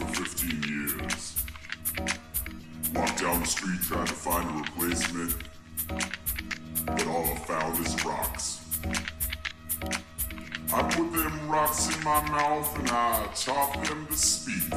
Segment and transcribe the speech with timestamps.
[0.00, 1.44] for 15 years.
[2.94, 5.36] Walked down the street trying to find a replacement,
[6.86, 8.60] but all I found is rocks.
[10.72, 14.72] I put them rocks in my mouth and I taught them to speak.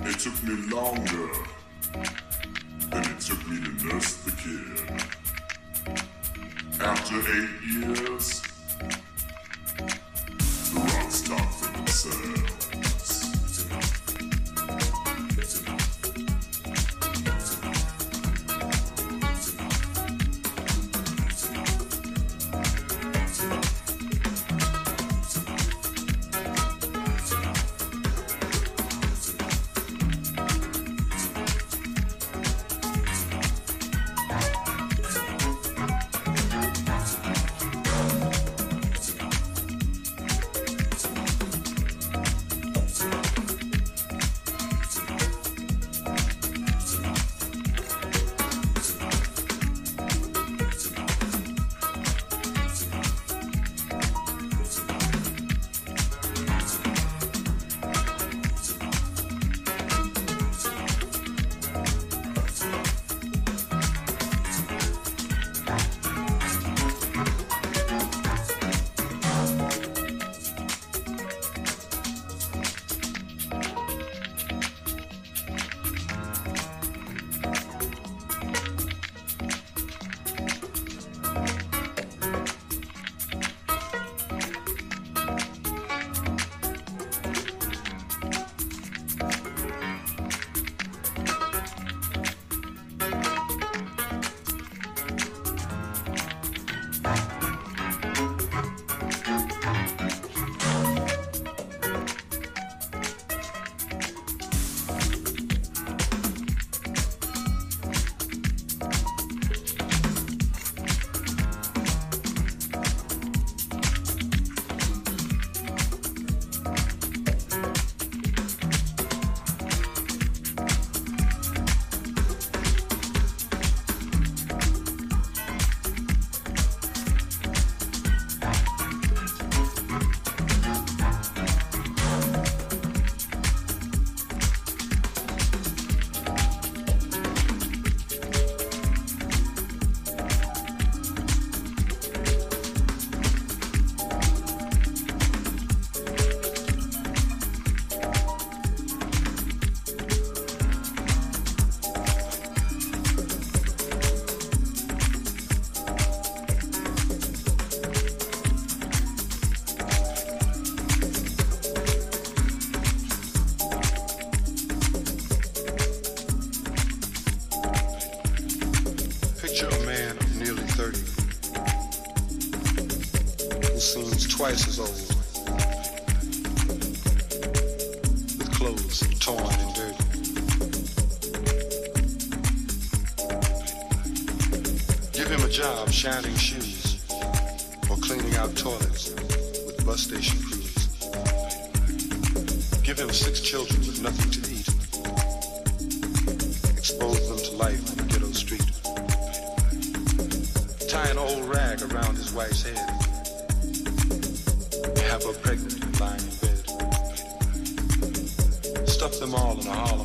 [0.00, 1.30] It took me longer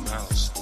[0.08, 0.53] house.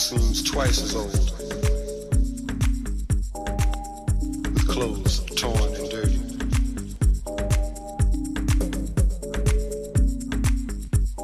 [0.00, 1.12] Seems twice as old,
[4.54, 6.18] with clothes torn and dirty.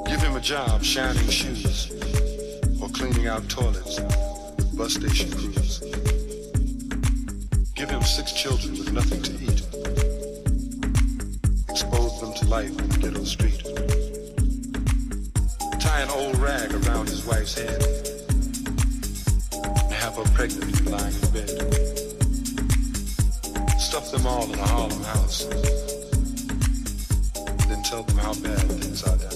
[0.04, 1.90] Give him a job shining shoes
[2.82, 5.80] or cleaning out toilets with bus station crews.
[7.74, 9.62] Give him six children with nothing to eat.
[11.70, 13.62] Expose them to life on the ghetto street
[15.80, 18.15] tie an old rag around his wife's head
[20.36, 21.48] pregnant and lying in bed.
[23.80, 25.46] Stuff them all in a Harlem house.
[27.46, 29.35] And then tell them how bad things are down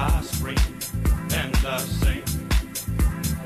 [0.00, 0.56] I scream
[1.34, 2.22] and I sing,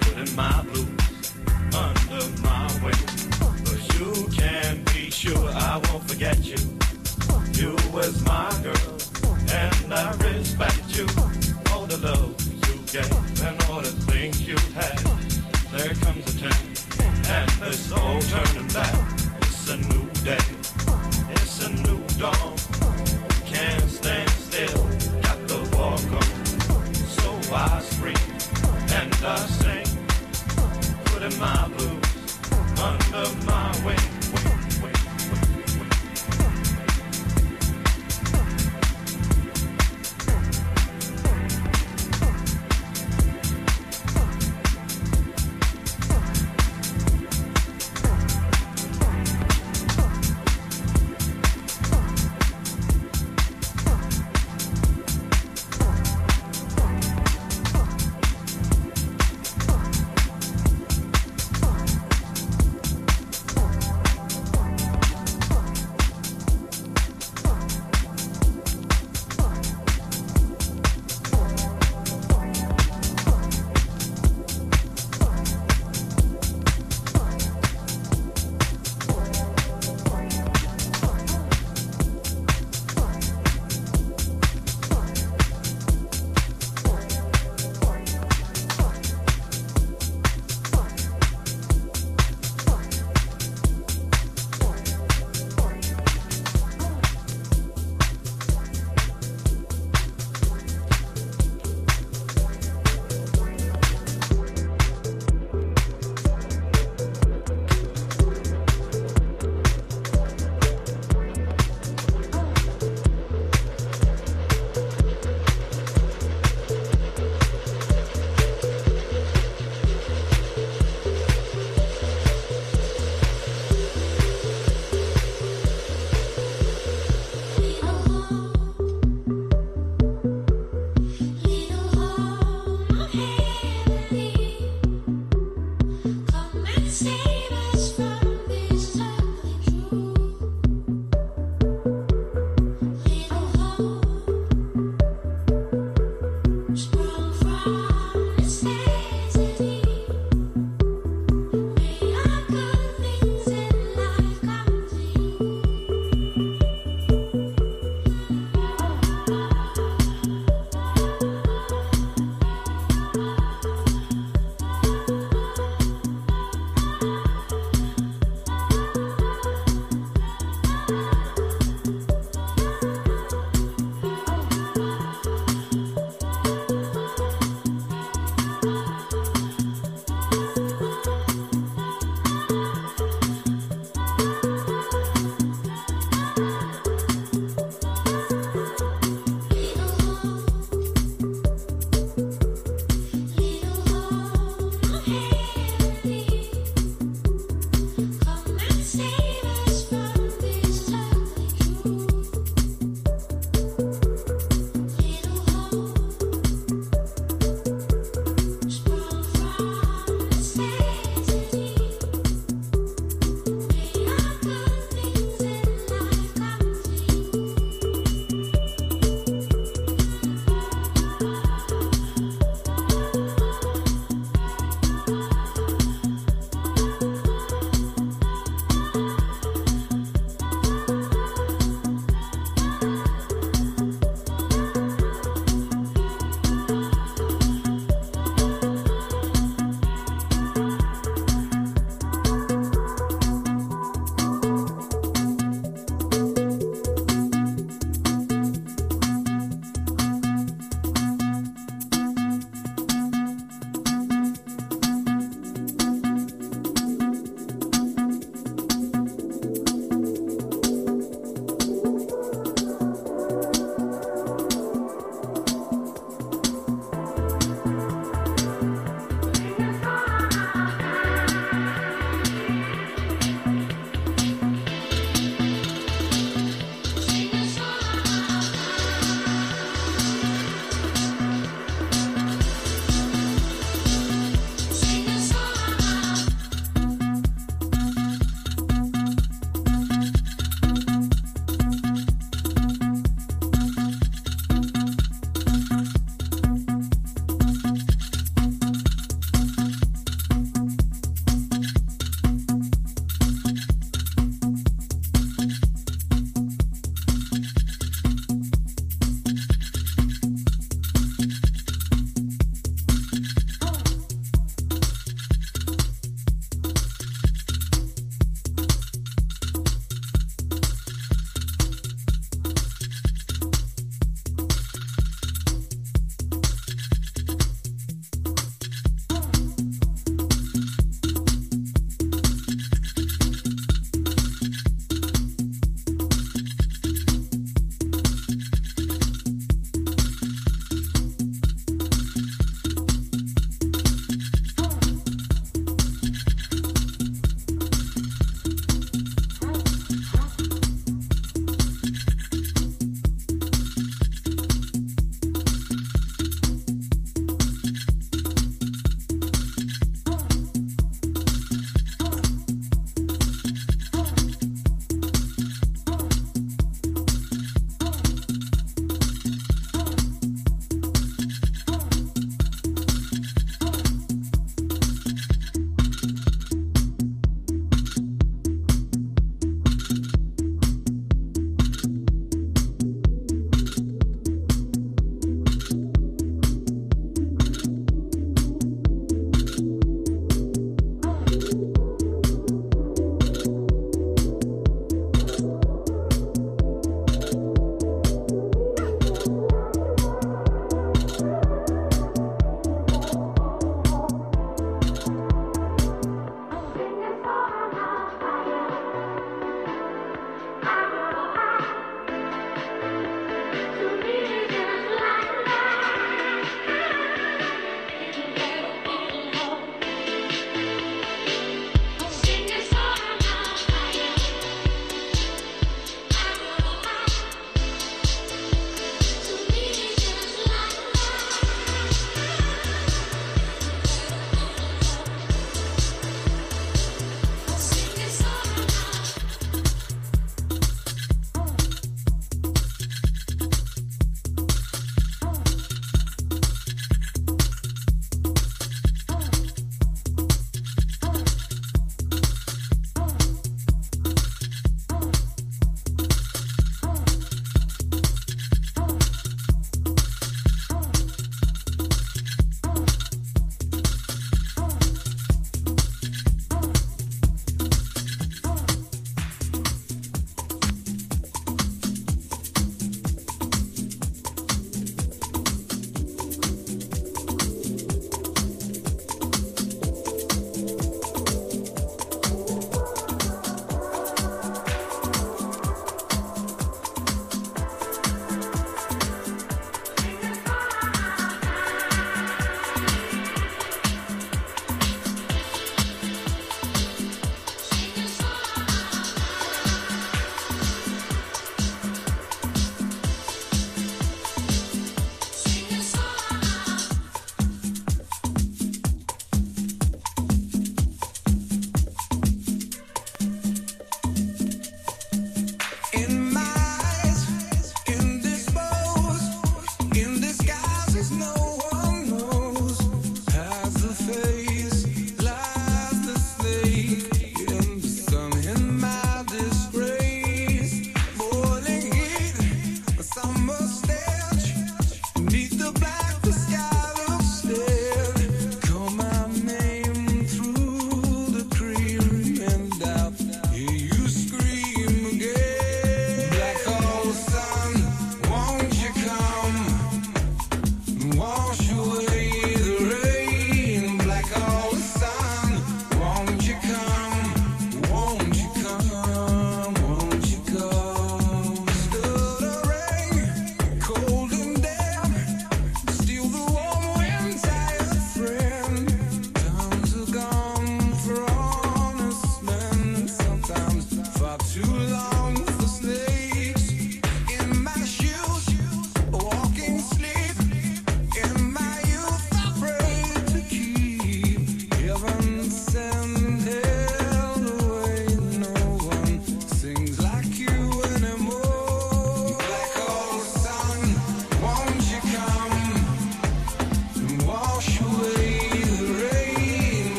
[0.00, 1.32] putting my blues
[1.74, 3.04] under my wing.
[3.64, 6.58] But you can be sure I won't forget you.
[7.54, 8.96] You was my girl,
[9.50, 11.06] and I respect you.
[11.72, 14.96] All the love you gave and all the things you had.
[15.72, 16.70] There comes a time,
[17.34, 18.94] and it's all turning back.
[19.42, 20.46] It's a new day,
[21.30, 22.53] it's a new dawn.
[31.38, 33.43] my blues.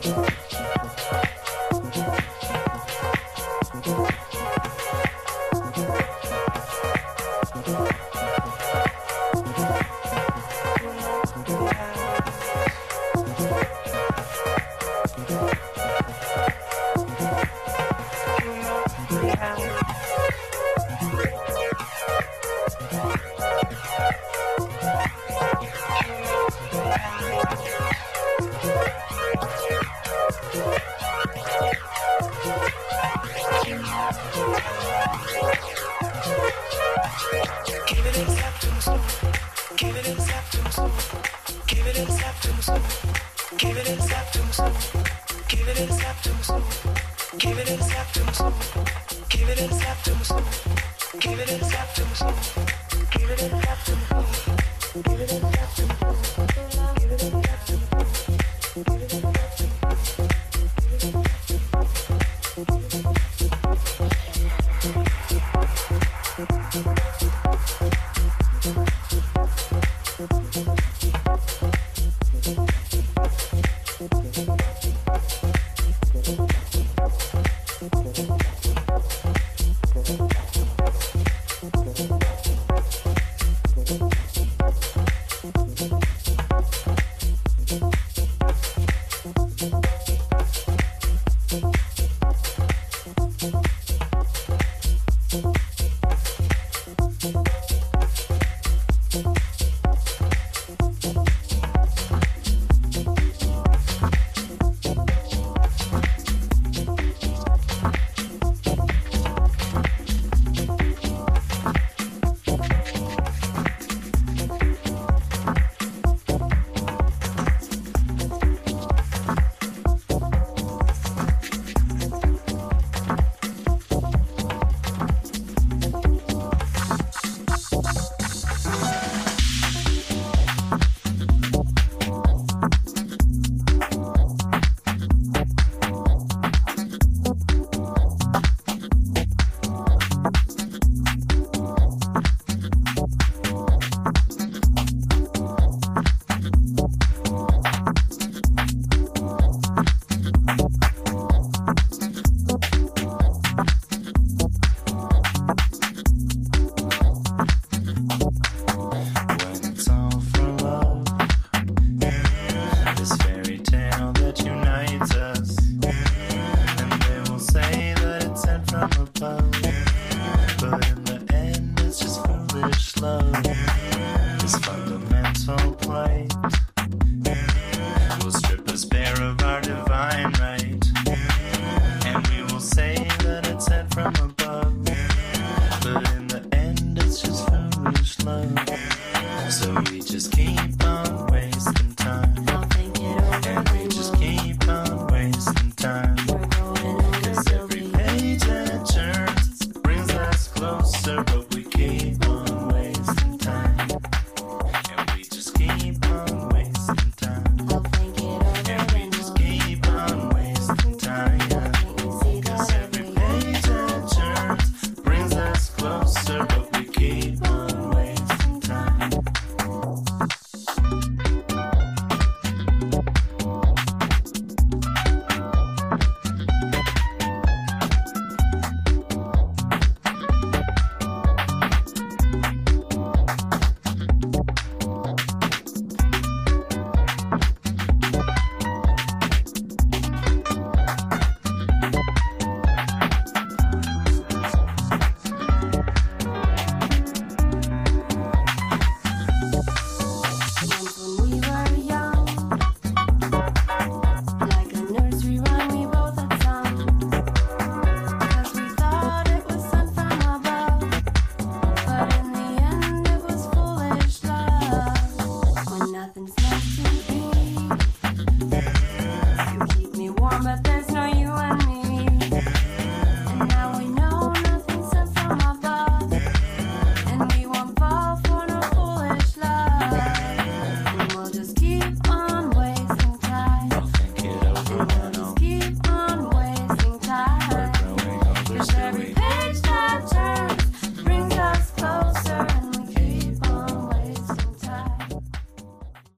[0.00, 0.33] Keep